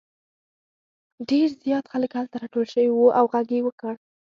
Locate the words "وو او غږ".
2.93-3.47